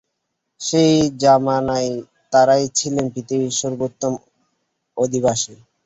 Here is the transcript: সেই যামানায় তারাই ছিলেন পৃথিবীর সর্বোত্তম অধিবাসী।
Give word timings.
সেই 0.61 0.91
যামানায় 1.21 1.91
তারাই 2.33 2.63
ছিলেন 2.77 3.05
পৃথিবীর 3.13 3.53
সর্বোত্তম 3.59 4.13
অধিবাসী। 4.97 5.53